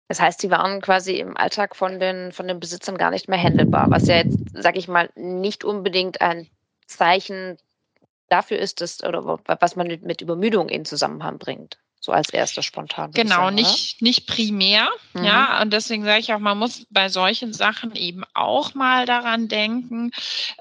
[0.08, 3.38] Das heißt, sie waren quasi im Alltag von den, von den Besitzern gar nicht mehr
[3.38, 6.48] händelbar, was ja jetzt, sag ich mal, nicht unbedingt ein
[6.86, 7.58] Zeichen
[8.28, 12.62] dafür ist, dass, oder was man mit, mit Übermüdung in Zusammenhang bringt so als erster
[12.62, 13.12] spontan.
[13.12, 14.88] Genau, sagen, nicht, nicht primär.
[15.12, 15.24] Mhm.
[15.24, 19.48] Ja, und deswegen sage ich auch, man muss bei solchen Sachen eben auch mal daran
[19.48, 20.10] denken,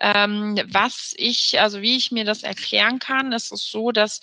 [0.02, 3.32] ähm, was ich, also wie ich mir das erklären kann.
[3.32, 4.19] Es ist so, dass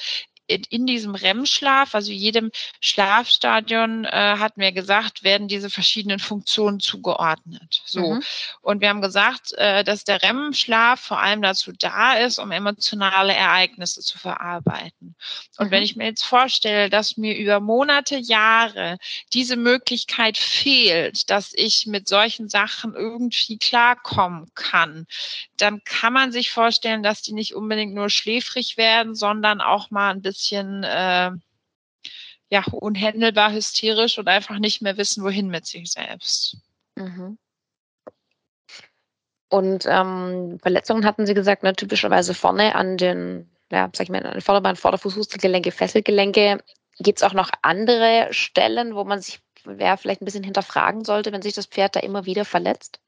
[0.46, 6.80] in, in diesem REM-Schlaf, also jedem Schlafstadion, äh, hatten wir gesagt, werden diese verschiedenen Funktionen
[6.80, 7.82] zugeordnet.
[7.84, 8.14] So.
[8.14, 8.22] Mhm.
[8.62, 13.34] Und wir haben gesagt, äh, dass der REM-Schlaf vor allem dazu da ist, um emotionale
[13.34, 15.16] Ereignisse zu verarbeiten.
[15.58, 15.70] Und mhm.
[15.70, 18.98] wenn ich mir jetzt vorstelle, dass mir über Monate, Jahre
[19.32, 25.06] diese Möglichkeit fehlt, dass ich mit solchen Sachen irgendwie klarkommen kann,
[25.56, 30.10] dann kann man sich vorstellen, dass die nicht unbedingt nur schläfrig werden, sondern auch mal
[30.10, 31.30] ein bisschen bisschen äh,
[32.48, 36.58] ja, unhändelbar, hysterisch und einfach nicht mehr wissen, wohin mit sich selbst.
[36.94, 37.38] Mhm.
[39.48, 44.24] Und ähm, Verletzungen hatten Sie gesagt, ne, typischerweise vorne an den, ja, sag ich mal,
[44.24, 46.62] an den Vorderbein, Vorderfußmuskelgelenke, Fesselgelenke.
[46.98, 51.32] Gibt es auch noch andere Stellen, wo man sich wer vielleicht ein bisschen hinterfragen sollte,
[51.32, 53.00] wenn sich das Pferd da immer wieder verletzt?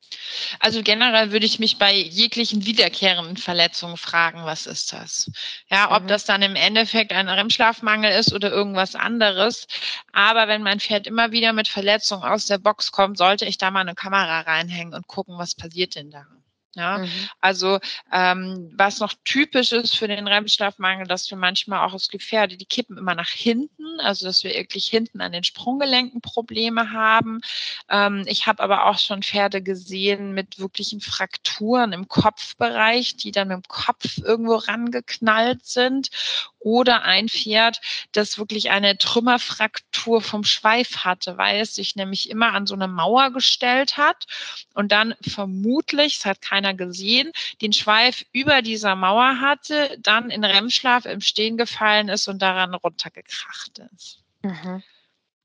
[0.60, 5.30] Also generell würde ich mich bei jeglichen wiederkehrenden Verletzungen fragen, was ist das?
[5.70, 6.08] Ja, ob mhm.
[6.08, 9.66] das dann im Endeffekt ein REM-Schlafmangel ist oder irgendwas anderes.
[10.12, 13.70] Aber wenn mein Pferd immer wieder mit Verletzungen aus der Box kommt, sollte ich da
[13.70, 16.26] mal eine Kamera reinhängen und gucken, was passiert denn da.
[16.74, 17.10] Ja, mhm.
[17.40, 17.78] also
[18.12, 22.56] ähm, was noch typisch ist für den REM-Schlafmangel, dass wir manchmal auch es gibt Pferde,
[22.56, 27.40] die kippen immer nach hinten, also dass wir wirklich hinten an den Sprunggelenken Probleme haben.
[27.88, 33.48] Ähm, ich habe aber auch schon Pferde gesehen mit wirklichen Frakturen im Kopfbereich, die dann
[33.48, 36.10] mit dem Kopf irgendwo rangeknallt sind
[36.60, 37.80] oder ein Pferd,
[38.12, 42.88] das wirklich eine Trümmerfraktur vom Schweif hatte, weil es sich nämlich immer an so eine
[42.88, 44.26] Mauer gestellt hat
[44.74, 50.44] und dann vermutlich, das hat keiner gesehen, den Schweif über dieser Mauer hatte, dann in
[50.44, 54.22] REM-Schlaf im Stehen gefallen ist und daran runtergekracht ist.
[54.42, 54.82] Mhm.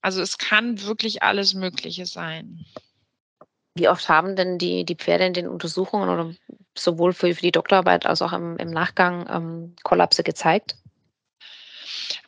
[0.02, 2.65] Also es kann wirklich alles Mögliche sein.
[3.76, 6.36] Wie oft haben denn die, die Pferde in den Untersuchungen oder
[6.78, 10.76] sowohl für, für die Doktorarbeit als auch im, im Nachgang ähm, Kollapse gezeigt?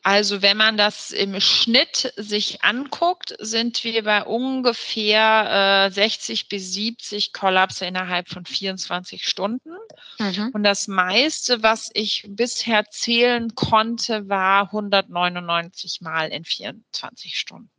[0.04, 6.74] Also wenn man das im Schnitt sich anguckt, sind wir bei ungefähr äh, 60 bis
[6.74, 9.72] 70 Kollapse innerhalb von 24 Stunden.
[10.20, 10.52] Mhm.
[10.54, 17.70] Und das meiste, was ich bisher zählen konnte, war 199 Mal in 24 Stunden.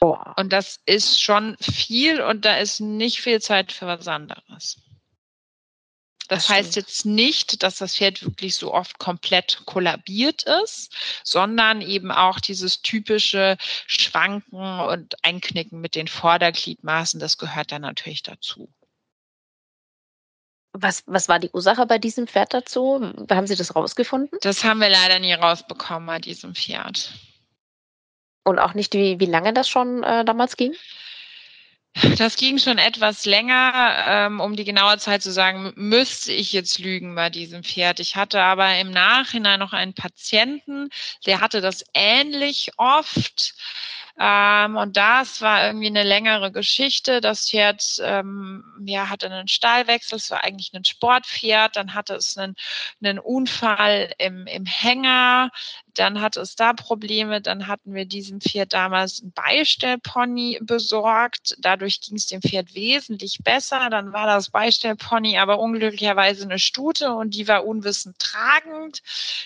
[0.00, 0.34] Boah.
[0.36, 4.78] Und das ist schon viel und da ist nicht viel Zeit für was anderes.
[6.28, 11.80] Das, das heißt jetzt nicht, dass das Pferd wirklich so oft komplett kollabiert ist, sondern
[11.80, 18.68] eben auch dieses typische Schwanken und Einknicken mit den Vordergliedmaßen, das gehört dann natürlich dazu.
[20.72, 23.00] Was, was war die Ursache bei diesem Pferd dazu?
[23.30, 24.38] Haben Sie das rausgefunden?
[24.42, 27.14] Das haben wir leider nie rausbekommen bei diesem Pferd.
[28.44, 30.74] Und auch nicht, wie, wie lange das schon äh, damals ging?
[32.18, 34.04] Das ging schon etwas länger.
[34.06, 38.00] Ähm, um die genaue Zeit zu sagen, müsste ich jetzt lügen bei diesem Pferd.
[38.00, 40.90] Ich hatte aber im Nachhinein noch einen Patienten,
[41.24, 43.54] der hatte das ähnlich oft.
[44.18, 47.20] Ähm, und das war irgendwie eine längere Geschichte.
[47.20, 52.36] Das Pferd ähm, ja, hatte einen Stallwechsel, es war eigentlich ein Sportpferd, dann hatte es
[52.36, 52.56] einen,
[53.02, 55.50] einen Unfall im, im Hänger,
[55.96, 61.56] dann hatte es da Probleme, dann hatten wir diesem Pferd damals ein Beistellpony besorgt.
[61.58, 63.88] Dadurch ging es dem Pferd wesentlich besser.
[63.90, 69.02] Dann war das Beistellpony aber unglücklicherweise eine Stute und die war unwissend tragend.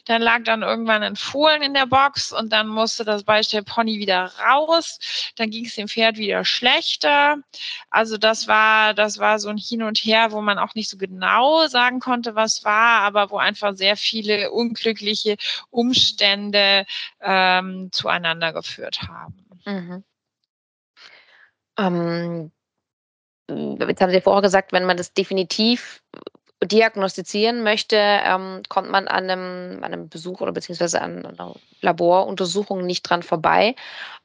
[0.06, 4.32] Dann lag dann irgendwann ein Fohlen in der Box und dann musste das Beistellpony wieder
[4.44, 4.98] raus.
[5.36, 7.36] Dann ging es dem Pferd wieder schlechter.
[7.90, 10.96] Also das war, das war so ein Hin und Her, wo man auch nicht so
[10.96, 15.36] genau sagen konnte, was war, aber wo einfach sehr viele unglückliche
[15.70, 16.86] Umstände Umstände
[17.20, 19.46] ähm, zueinander geführt haben.
[19.64, 20.04] Mhm.
[21.78, 22.52] Ähm,
[23.48, 26.02] jetzt haben Sie vorher gesagt, wenn man das definitiv
[26.62, 32.84] diagnostizieren möchte, ähm, kommt man an einem, an einem Besuch oder beziehungsweise an einer Laboruntersuchung
[32.84, 33.74] nicht dran vorbei.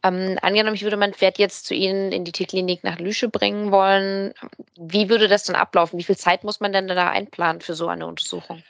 [0.03, 3.71] Ähm, angenommen, ich würde mein Pferd jetzt zu Ihnen in die Tierklinik nach Lüsche bringen
[3.71, 4.33] wollen.
[4.77, 5.97] Wie würde das dann ablaufen?
[5.97, 8.61] Wie viel Zeit muss man denn da einplanen für so eine Untersuchung?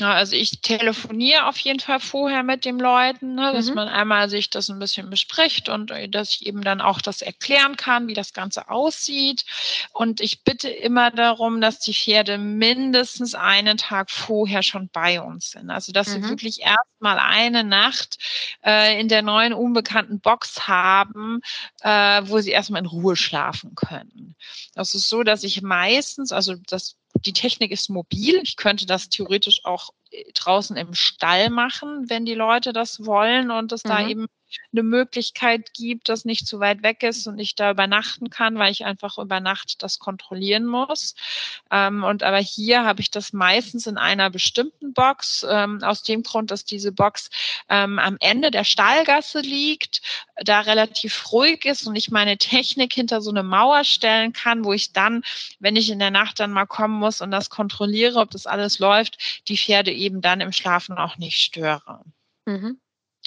[0.00, 3.74] Ja, also ich telefoniere auf jeden Fall vorher mit den Leuten, ne, dass mhm.
[3.74, 7.22] man einmal sich das ein bisschen bespricht und äh, dass ich eben dann auch das
[7.22, 9.44] erklären kann, wie das Ganze aussieht.
[9.92, 15.52] Und ich bitte immer darum, dass die Pferde mindestens einen Tag vorher schon bei uns
[15.52, 15.70] sind.
[15.70, 16.24] Also dass mhm.
[16.24, 18.18] sie wirklich erstmal eine Nacht
[18.64, 21.40] äh, in der neuen unbekannten Box haben,
[21.82, 24.34] äh, wo sie erstmal in Ruhe schlafen können.
[24.74, 28.40] Das ist so, dass ich meistens, also das die Technik ist mobil.
[28.42, 33.50] Ich könnte das theoretisch auch äh, draußen im Stall machen, wenn die Leute das wollen
[33.50, 33.88] und es mhm.
[33.88, 34.26] da eben
[34.72, 38.72] eine Möglichkeit gibt, das nicht zu weit weg ist und ich da übernachten kann, weil
[38.72, 41.14] ich einfach über Nacht das kontrollieren muss.
[41.70, 46.22] Ähm, und aber hier habe ich das meistens in einer bestimmten Box, ähm, aus dem
[46.22, 47.30] Grund, dass diese Box
[47.68, 50.02] ähm, am Ende der Stallgasse liegt,
[50.36, 54.72] da relativ ruhig ist und ich meine Technik hinter so eine Mauer stellen kann, wo
[54.72, 55.22] ich dann,
[55.60, 58.78] wenn ich in der Nacht dann mal kommen muss und das kontrolliere, ob das alles
[58.78, 62.02] läuft, die Pferde eben dann im Schlafen auch nicht störe.
[62.46, 62.78] Mhm.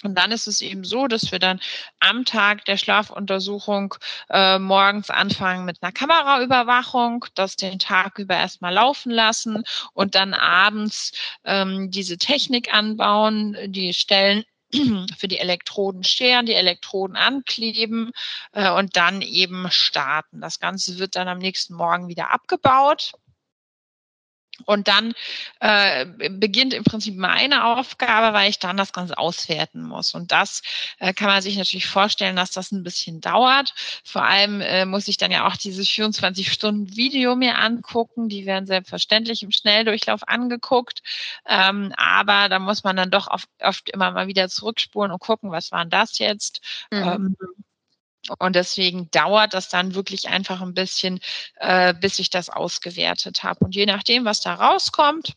[0.04, 1.60] Und dann ist es eben so, dass wir dann
[1.98, 3.94] am Tag der Schlafuntersuchung
[4.30, 10.34] äh, morgens anfangen mit einer Kameraüberwachung, das den Tag über erstmal laufen lassen und dann
[10.34, 11.12] abends
[11.44, 14.44] ähm, diese Technik anbauen, die Stellen
[15.18, 18.12] für die Elektroden scheren, die Elektroden ankleben
[18.52, 20.40] äh, und dann eben starten.
[20.40, 23.12] Das Ganze wird dann am nächsten Morgen wieder abgebaut
[24.64, 25.12] und dann
[25.60, 30.14] äh, beginnt im Prinzip meine Aufgabe, weil ich dann das Ganze auswerten muss.
[30.14, 30.62] Und das
[30.98, 33.74] äh, kann man sich natürlich vorstellen, dass das ein bisschen dauert.
[34.04, 38.28] Vor allem äh, muss ich dann ja auch dieses 24-Stunden-Video mir angucken.
[38.28, 41.02] Die werden selbstverständlich im Schnelldurchlauf angeguckt.
[41.46, 45.50] Ähm, aber da muss man dann doch oft, oft immer mal wieder zurückspulen und gucken,
[45.50, 46.60] was war denn das jetzt?
[46.90, 46.98] Mhm.
[46.98, 47.36] Ähm,
[48.38, 51.20] und deswegen dauert das dann wirklich einfach ein bisschen,
[51.56, 53.64] äh, bis ich das ausgewertet habe.
[53.64, 55.34] Und je nachdem, was da rauskommt,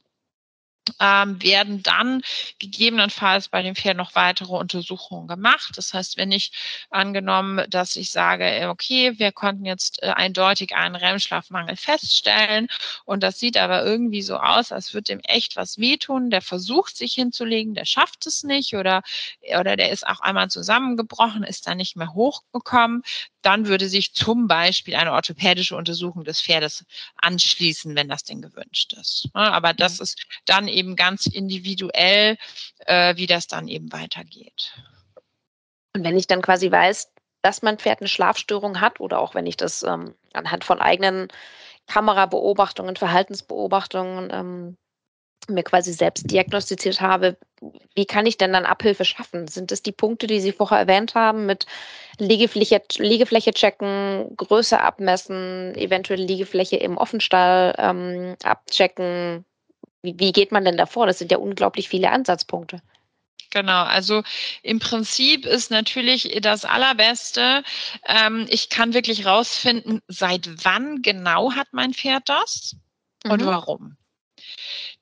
[0.99, 2.21] ähm, werden dann
[2.59, 5.73] gegebenenfalls bei dem Pferd noch weitere Untersuchungen gemacht.
[5.75, 6.51] Das heißt, wenn ich
[6.89, 12.67] angenommen, dass ich sage, okay, wir konnten jetzt äh, eindeutig einen REM-Schlafmangel feststellen
[13.05, 16.97] und das sieht aber irgendwie so aus, als würde dem echt was wehtun, der versucht
[16.97, 19.03] sich hinzulegen, der schafft es nicht oder,
[19.57, 23.03] oder der ist auch einmal zusammengebrochen, ist dann nicht mehr hochgekommen,
[23.41, 26.85] dann würde sich zum Beispiel eine orthopädische Untersuchung des Pferdes
[27.17, 29.29] anschließen, wenn das denn gewünscht ist.
[29.33, 30.03] Aber das mhm.
[30.03, 32.37] ist dann eben ganz individuell,
[32.85, 34.73] äh, wie das dann eben weitergeht.
[35.95, 39.45] Und wenn ich dann quasi weiß, dass mein Pferd eine Schlafstörung hat oder auch wenn
[39.45, 41.27] ich das ähm, anhand von eigenen
[41.87, 44.77] Kamerabeobachtungen, Verhaltensbeobachtungen ähm,
[45.49, 47.37] mir quasi selbst diagnostiziert habe,
[47.95, 49.47] wie kann ich denn dann Abhilfe schaffen?
[49.47, 51.65] Sind es die Punkte, die Sie vorher erwähnt haben, mit
[52.19, 59.45] Liegefläche, Liegefläche checken, Größe abmessen, eventuell Liegefläche im Offenstall ähm, abchecken?
[60.01, 61.07] Wie, wie geht man denn davor?
[61.07, 62.81] Das sind ja unglaublich viele Ansatzpunkte.
[63.51, 64.23] Genau, also
[64.63, 67.63] im Prinzip ist natürlich das Allerbeste,
[68.07, 72.77] ähm, ich kann wirklich rausfinden, seit wann genau hat mein Pferd das
[73.25, 73.45] und mhm.
[73.45, 73.97] warum.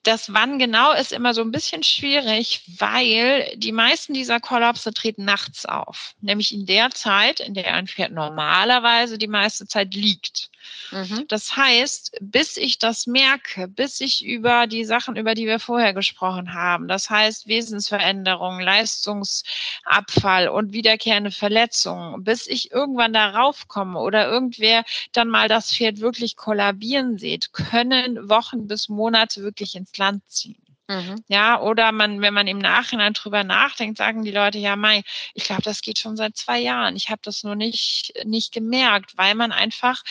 [0.03, 5.25] Das wann genau ist immer so ein bisschen schwierig, weil die meisten dieser Kollapse treten
[5.25, 6.15] nachts auf.
[6.21, 10.49] Nämlich in der Zeit, in der ein Pferd normalerweise die meiste Zeit liegt.
[10.91, 11.25] Mhm.
[11.27, 15.93] Das heißt, bis ich das merke, bis ich über die Sachen, über die wir vorher
[15.93, 24.29] gesprochen haben, das heißt Wesensveränderungen, Leistungsabfall und wiederkehrende Verletzungen, bis ich irgendwann darauf komme oder
[24.29, 30.23] irgendwer dann mal das Pferd wirklich kollabieren sieht, können Wochen bis Monate wirklich ins Land
[30.27, 30.69] ziehen.
[30.89, 31.23] Mhm.
[31.27, 35.03] Ja, oder man, wenn man im Nachhinein drüber nachdenkt, sagen die Leute, ja, Mai,
[35.35, 36.95] ich glaube, das geht schon seit zwei Jahren.
[36.95, 40.01] Ich habe das nur nicht, nicht gemerkt, weil man einfach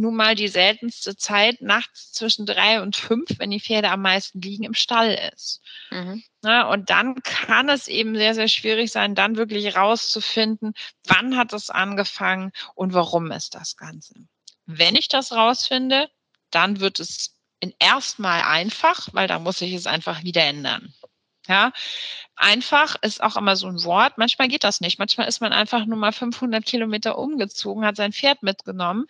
[0.00, 4.40] nun mal die seltenste Zeit nachts zwischen drei und fünf, wenn die Pferde am meisten
[4.40, 5.60] liegen, im Stall ist.
[5.90, 6.22] Mhm.
[6.42, 10.72] Na, und dann kann es eben sehr, sehr schwierig sein, dann wirklich rauszufinden,
[11.06, 14.14] wann hat es angefangen und warum ist das Ganze.
[14.64, 16.08] Wenn ich das rausfinde,
[16.50, 20.94] dann wird es in erstmal einfach, weil da muss ich es einfach wieder ändern.
[21.50, 21.72] Ja,
[22.36, 24.18] einfach ist auch immer so ein Wort.
[24.18, 25.00] Manchmal geht das nicht.
[25.00, 29.06] Manchmal ist man einfach nur mal 500 Kilometer umgezogen, hat sein Pferd mitgenommen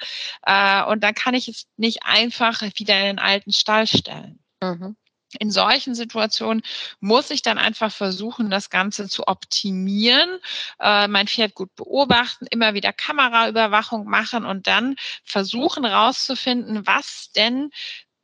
[0.46, 4.42] äh, und dann kann ich es nicht einfach wieder in den alten Stall stellen.
[4.62, 4.96] Mhm.
[5.38, 6.62] In solchen Situationen
[7.00, 10.40] muss ich dann einfach versuchen, das Ganze zu optimieren,
[10.80, 17.70] äh, mein Pferd gut beobachten, immer wieder Kameraüberwachung machen und dann versuchen rauszufinden, was denn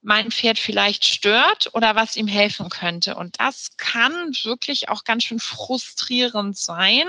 [0.06, 3.16] mein Pferd vielleicht stört oder was ihm helfen könnte.
[3.16, 4.12] Und das kann
[4.44, 7.08] wirklich auch ganz schön frustrierend sein,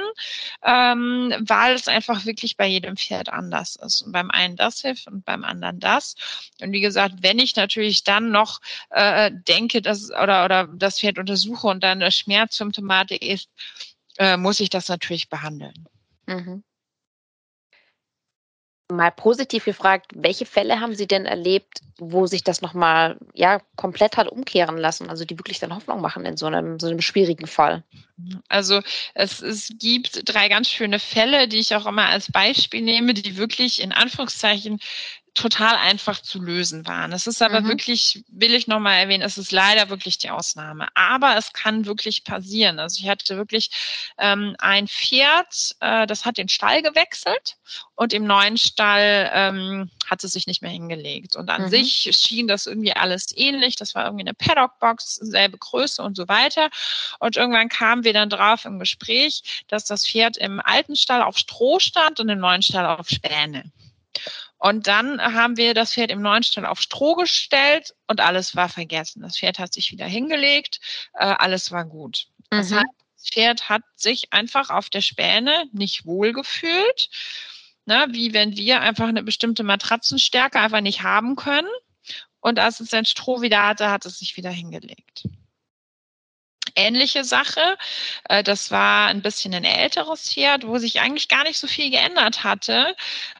[0.63, 4.01] ähm, weil es einfach wirklich bei jedem Pferd anders ist.
[4.01, 6.15] Und beim einen das hilft und beim anderen das.
[6.59, 11.19] Und wie gesagt, wenn ich natürlich dann noch äh, denke, dass oder oder das Pferd
[11.19, 13.47] untersuche und dann eine Schmerzsymptomatik ist,
[14.17, 15.85] äh, muss ich das natürlich behandeln.
[16.25, 16.63] Mhm.
[18.89, 24.15] Mal positiv gefragt, welche Fälle haben Sie denn erlebt, wo sich das nochmal ja, komplett
[24.15, 27.47] hat umkehren lassen, also die wirklich dann Hoffnung machen in so einem, so einem schwierigen
[27.47, 27.83] Fall?
[28.47, 28.79] Also
[29.13, 33.35] es, es gibt drei ganz schöne Fälle, die ich auch immer als Beispiel nehme, die
[33.35, 34.79] wirklich in Anführungszeichen
[35.37, 37.13] total einfach zu lösen waren.
[37.13, 37.69] Es ist aber mhm.
[37.69, 40.87] wirklich, will ich nochmal erwähnen, es ist leider wirklich die Ausnahme.
[40.95, 42.79] Aber es kann wirklich passieren.
[42.79, 43.69] Also ich hatte wirklich
[44.17, 47.57] ähm, ein Pferd, äh, das hat den Stall gewechselt
[47.95, 51.35] und im neuen Stall ähm, hat es sich nicht mehr hingelegt.
[51.35, 51.69] Und an mhm.
[51.69, 53.75] sich schien das irgendwie alles ähnlich.
[53.75, 56.69] Das war irgendwie eine Paddock-Box, selbe Größe und so weiter.
[57.19, 61.37] Und irgendwann kamen wir dann drauf im Gespräch, dass das Pferd im alten Stall auf
[61.37, 63.71] Stroh stand und im neuen Stall auf Späne.
[64.57, 68.69] Und dann haben wir das Pferd im neuen Stall auf Stroh gestellt und alles war
[68.69, 69.21] vergessen.
[69.21, 70.79] Das Pferd hat sich wieder hingelegt,
[71.13, 72.27] äh, alles war gut.
[72.51, 72.57] Mhm.
[72.57, 77.09] Das, heißt, das Pferd hat sich einfach auf der Späne nicht wohl gefühlt,
[77.85, 81.69] ne, wie wenn wir einfach eine bestimmte Matratzenstärke einfach nicht haben können.
[82.39, 85.23] Und als es sein Stroh wieder hatte, hat es sich wieder hingelegt
[86.77, 87.77] ähnliche Sache.
[88.29, 91.89] Äh, das war ein bisschen ein älteres Pferd, wo sich eigentlich gar nicht so viel
[91.89, 92.95] geändert hatte,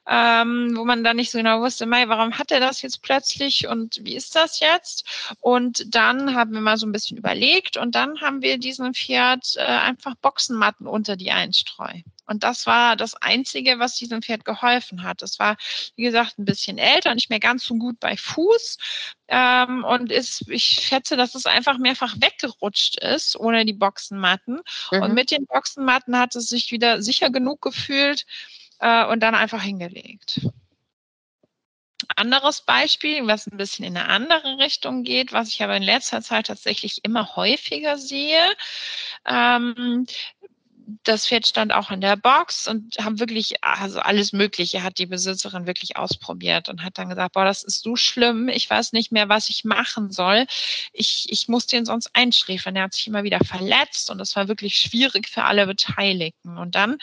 [0.08, 3.68] ähm, wo man dann nicht so genau wusste, Mai, warum hat er das jetzt plötzlich
[3.68, 5.06] und wie ist das jetzt?
[5.40, 9.56] Und dann haben wir mal so ein bisschen überlegt und dann haben wir diesem Pferd
[9.58, 12.02] äh, einfach Boxenmatten unter die Einstreu.
[12.28, 15.22] Und das war das Einzige, was diesem Pferd geholfen hat.
[15.22, 15.58] Das war,
[15.96, 18.78] wie gesagt, ein bisschen älter, nicht mehr ganz so gut bei Fuß.
[19.30, 24.62] Ähm, und ist, ich schätze, dass es einfach mehrfach weggerutscht ist ohne die Boxenmatten.
[24.92, 25.02] Mhm.
[25.02, 28.26] Und mit den Boxenmatten hat es sich wieder sicher genug gefühlt
[28.80, 30.42] äh, und dann einfach hingelegt.
[32.16, 36.22] anderes Beispiel, was ein bisschen in eine andere Richtung geht, was ich aber in letzter
[36.22, 38.42] Zeit tatsächlich immer häufiger sehe.
[39.26, 40.06] Ähm,
[41.04, 45.06] das Pferd stand auch in der Box und haben wirklich, also alles Mögliche hat die
[45.06, 49.12] Besitzerin wirklich ausprobiert und hat dann gesagt, boah, das ist so schlimm, ich weiß nicht
[49.12, 50.46] mehr, was ich machen soll.
[50.94, 52.76] Ich, ich muss den sonst einschläfern.
[52.78, 56.58] Er hat sich immer wieder verletzt und das war wirklich schwierig für alle Beteiligten.
[56.58, 56.98] Und dann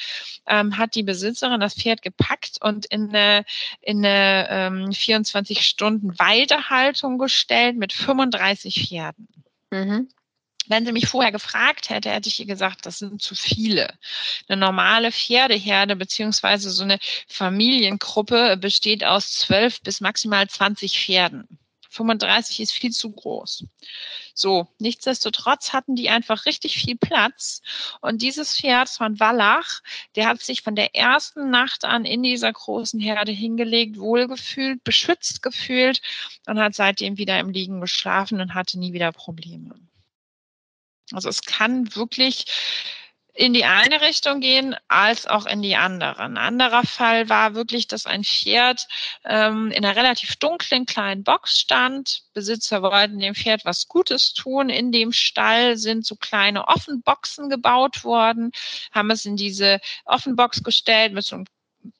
[0.47, 3.45] ähm, hat die Besitzerin das Pferd gepackt und in eine,
[3.83, 9.29] in eine ähm, 24 Stunden Weidehaltung gestellt mit 35 Pferden.
[9.71, 10.09] Mhm.
[10.67, 13.93] Wenn sie mich vorher gefragt hätte, hätte ich ihr gesagt, das sind zu viele.
[14.49, 16.99] Eine normale Pferdeherde beziehungsweise so eine
[17.29, 21.59] Familiengruppe besteht aus zwölf bis maximal 20 Pferden.
[21.95, 23.67] 35 ist viel zu groß.
[24.35, 27.63] So, nichtsdestotrotz hatten die einfach richtig viel Platz.
[28.01, 29.81] Und dieses Pferd von Wallach,
[30.17, 35.43] der hat sich von der ersten Nacht an in dieser großen Herde hingelegt, wohlgefühlt, beschützt
[35.43, 36.01] gefühlt
[36.47, 39.75] und hat seitdem wieder im Liegen geschlafen und hatte nie wieder Probleme.
[41.13, 42.47] Also es kann wirklich
[43.35, 46.21] in die eine Richtung gehen, als auch in die andere.
[46.21, 48.87] Ein anderer Fall war wirklich, dass ein Pferd
[49.25, 52.23] ähm, in einer relativ dunklen kleinen Box stand.
[52.33, 54.69] Besitzer wollten dem Pferd was Gutes tun.
[54.69, 58.53] In dem Stall sind so kleine Offenboxen gebaut worden,
[58.93, 61.47] haben es in diese Offenbox gestellt mit so einem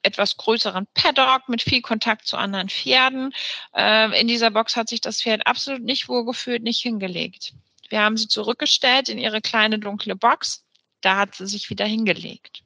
[0.03, 3.33] etwas größeren Paddock mit viel Kontakt zu anderen Pferden.
[3.75, 7.53] Äh, in dieser Box hat sich das Pferd absolut nicht wohlgefühlt, nicht hingelegt.
[7.89, 10.63] Wir haben sie zurückgestellt in ihre kleine dunkle Box.
[11.01, 12.63] Da hat sie sich wieder hingelegt.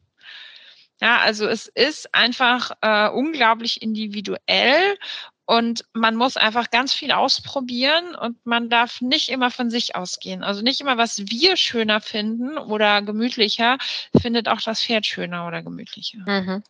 [1.02, 4.98] Ja, also es ist einfach äh, unglaublich individuell
[5.46, 10.44] und man muss einfach ganz viel ausprobieren und man darf nicht immer von sich ausgehen.
[10.44, 13.78] Also nicht immer, was wir schöner finden oder gemütlicher,
[14.22, 16.20] findet auch das Pferd schöner oder gemütlicher.
[16.20, 16.64] Mhm.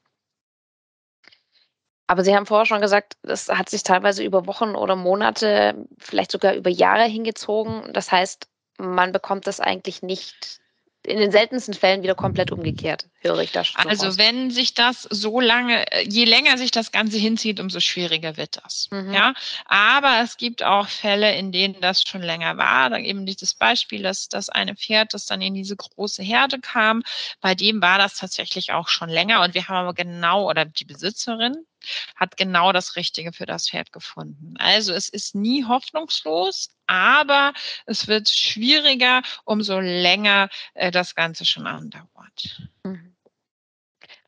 [2.09, 6.31] Aber Sie haben vorher schon gesagt, das hat sich teilweise über Wochen oder Monate, vielleicht
[6.31, 7.93] sogar über Jahre hingezogen.
[7.93, 8.47] Das heißt,
[8.79, 10.59] man bekommt das eigentlich nicht
[11.03, 13.85] in den seltensten Fällen wieder komplett umgekehrt, höre ich das schon.
[13.85, 14.17] Also raus.
[14.17, 18.87] wenn sich das so lange, je länger sich das Ganze hinzieht, umso schwieriger wird das.
[18.91, 19.13] Mhm.
[19.13, 19.33] Ja,
[19.65, 22.89] aber es gibt auch Fälle, in denen das schon länger war.
[22.89, 27.03] Da eben dieses Beispiel, dass das eine Pferd, das dann in diese große Herde kam,
[27.41, 30.85] bei dem war das tatsächlich auch schon länger und wir haben aber genau oder die
[30.85, 31.65] Besitzerin,
[32.15, 34.55] hat genau das Richtige für das Pferd gefunden.
[34.57, 37.53] Also es ist nie hoffnungslos, aber
[37.85, 42.61] es wird schwieriger, umso länger äh, das Ganze schon andauert.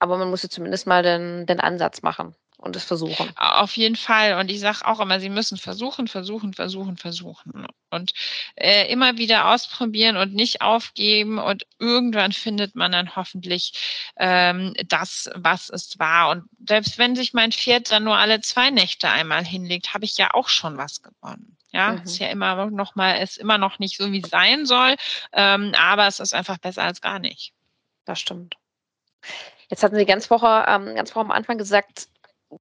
[0.01, 3.31] Aber man muss ja zumindest mal den, den Ansatz machen und es versuchen.
[3.37, 4.39] Auf jeden Fall.
[4.39, 7.67] Und ich sage auch immer, sie müssen versuchen, versuchen, versuchen, versuchen.
[7.91, 8.11] Und
[8.55, 11.37] äh, immer wieder ausprobieren und nicht aufgeben.
[11.37, 16.31] Und irgendwann findet man dann hoffentlich ähm, das, was es war.
[16.31, 20.17] Und selbst wenn sich mein Pferd dann nur alle zwei Nächte einmal hinlegt, habe ich
[20.17, 21.57] ja auch schon was gewonnen.
[21.71, 22.01] Ja, mhm.
[22.05, 24.95] ist ja immer noch mal, ist immer noch nicht so, wie es sein soll.
[25.31, 27.53] Ähm, aber es ist einfach besser als gar nicht.
[28.05, 28.55] Das stimmt.
[29.71, 32.09] Jetzt hatten Sie ganz vorher, ähm, ganz vorher am Anfang gesagt,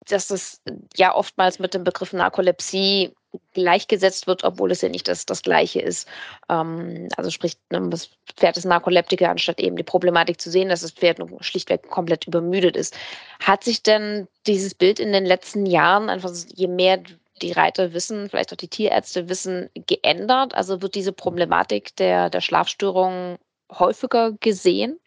[0.06, 0.62] dass es
[0.96, 3.12] ja oftmals mit dem Begriff Narkolepsie
[3.52, 6.08] gleichgesetzt wird, obwohl es ja nicht das, das Gleiche ist.
[6.48, 10.82] Ähm, also sprich, ne, das Pferd ist Narkoleptiker, anstatt eben die Problematik zu sehen, dass
[10.82, 12.96] das Pferd schlichtweg komplett übermüdet ist.
[13.40, 17.02] Hat sich denn dieses Bild in den letzten Jahren, einfach je mehr
[17.42, 20.54] die Reiter wissen, vielleicht auch die Tierärzte wissen, geändert?
[20.54, 23.38] Also wird diese Problematik der, der Schlafstörungen
[23.72, 25.00] häufiger gesehen?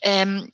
[0.00, 0.50] Ähm,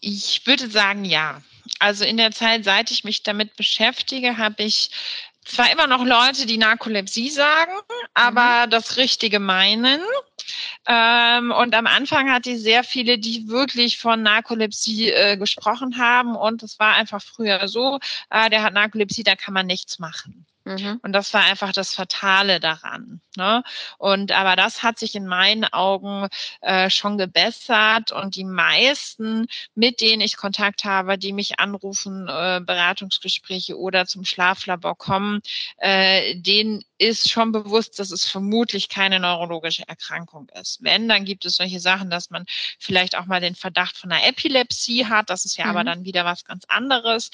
[0.00, 1.42] ich würde sagen, ja.
[1.78, 4.90] Also in der Zeit, seit ich mich damit beschäftige, habe ich
[5.44, 7.72] zwar immer noch Leute, die Narkolepsie sagen,
[8.14, 8.70] aber mhm.
[8.70, 10.00] das Richtige meinen.
[10.86, 16.36] Ähm, und am Anfang hatte ich sehr viele, die wirklich von Narkolepsie äh, gesprochen haben.
[16.36, 17.98] Und es war einfach früher so,
[18.30, 20.46] äh, der hat Narkolepsie, da kann man nichts machen.
[20.64, 21.00] Mhm.
[21.02, 23.20] Und das war einfach das Fatale daran.
[23.36, 23.62] Ne?
[23.98, 26.28] Und aber das hat sich in meinen Augen
[26.60, 32.60] äh, schon gebessert und die meisten, mit denen ich Kontakt habe, die mich anrufen, äh,
[32.64, 35.40] Beratungsgespräche oder zum Schlaflabor kommen,
[35.78, 40.82] äh, denen ist schon bewusst, dass es vermutlich keine neurologische Erkrankung ist.
[40.82, 42.44] Wenn, dann gibt es solche Sachen, dass man
[42.78, 45.30] vielleicht auch mal den Verdacht von einer Epilepsie hat.
[45.30, 45.70] Das ist ja mhm.
[45.70, 47.30] aber dann wieder was ganz anderes.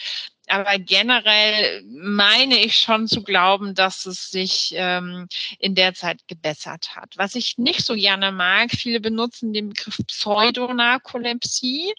[0.49, 5.29] Aber generell meine ich schon zu glauben, dass es sich ähm,
[5.59, 7.15] in der Zeit gebessert hat.
[7.17, 11.93] Was ich nicht so gerne mag, viele benutzen den Begriff Pseudonarkolepsie.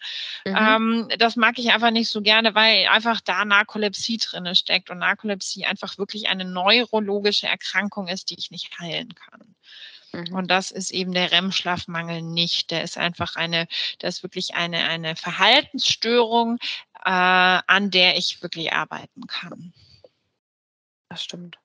[0.45, 0.55] Mhm.
[0.55, 4.99] Ähm, das mag ich einfach nicht so gerne, weil einfach da Narkolepsie drinne steckt und
[4.99, 9.55] Narkolepsie einfach wirklich eine neurologische Erkrankung ist, die ich nicht heilen kann.
[10.13, 10.33] Mhm.
[10.33, 12.71] Und das ist eben der REM-Schlafmangel nicht.
[12.71, 13.67] Der ist einfach eine,
[13.99, 16.57] das ist wirklich eine, eine Verhaltensstörung,
[17.07, 19.73] äh, an der ich wirklich arbeiten kann.
[21.09, 21.57] Das stimmt.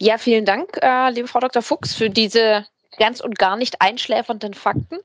[0.00, 1.62] Ja, vielen Dank, äh, liebe Frau Dr.
[1.62, 2.66] Fuchs, für diese
[2.98, 4.98] ganz und gar nicht einschläfernden Fakten.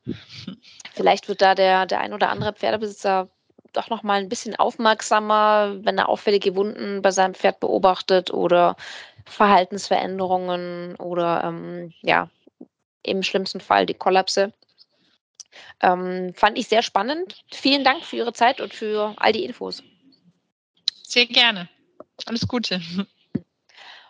[0.94, 3.30] Vielleicht wird da der, der ein oder andere Pferdebesitzer
[3.74, 8.76] doch noch mal ein bisschen aufmerksamer, wenn er auffällige Wunden bei seinem Pferd beobachtet oder
[9.26, 12.30] Verhaltensveränderungen oder ähm, ja,
[13.04, 14.52] im schlimmsten Fall die Kollapse.
[15.82, 17.44] Ähm, fand ich sehr spannend.
[17.52, 19.84] Vielen Dank für Ihre Zeit und für all die Infos.
[21.04, 21.70] Sehr gerne.
[22.26, 22.82] Alles Gute.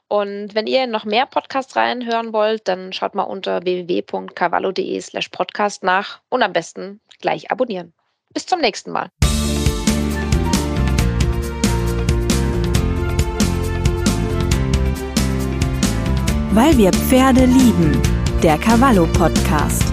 [0.09, 5.81] Und wenn ihr noch mehr Podcasts reinhören wollt, dann schaut mal unter www.cavallo.de slash podcast
[5.81, 7.93] nach und am besten gleich abonnieren.
[8.31, 9.09] Bis zum nächsten Mal.
[16.51, 17.99] Weil wir Pferde lieben.
[18.43, 19.92] Der Cavallo Podcast.